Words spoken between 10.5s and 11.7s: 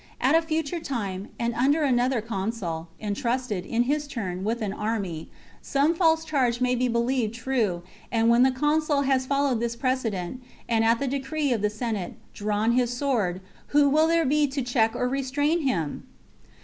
and, at the decree of the